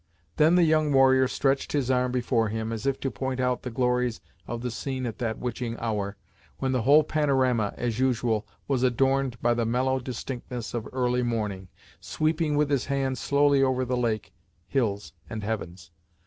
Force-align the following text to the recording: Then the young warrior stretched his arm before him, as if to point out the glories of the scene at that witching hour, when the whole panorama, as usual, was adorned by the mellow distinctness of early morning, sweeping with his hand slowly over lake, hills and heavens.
Then 0.37 0.55
the 0.55 0.63
young 0.63 0.91
warrior 0.91 1.27
stretched 1.27 1.73
his 1.73 1.91
arm 1.91 2.11
before 2.11 2.49
him, 2.49 2.71
as 2.73 2.87
if 2.87 2.99
to 3.01 3.11
point 3.11 3.39
out 3.39 3.61
the 3.61 3.69
glories 3.69 4.19
of 4.47 4.63
the 4.63 4.71
scene 4.71 5.05
at 5.05 5.19
that 5.19 5.37
witching 5.37 5.77
hour, 5.77 6.17
when 6.57 6.71
the 6.71 6.81
whole 6.81 7.03
panorama, 7.03 7.71
as 7.77 7.99
usual, 7.99 8.47
was 8.67 8.81
adorned 8.81 9.39
by 9.43 9.53
the 9.53 9.63
mellow 9.63 9.99
distinctness 9.99 10.73
of 10.73 10.87
early 10.91 11.21
morning, 11.21 11.67
sweeping 11.99 12.55
with 12.55 12.71
his 12.71 12.85
hand 12.85 13.19
slowly 13.19 13.61
over 13.61 13.85
lake, 13.85 14.33
hills 14.67 15.13
and 15.29 15.43
heavens. 15.43 15.91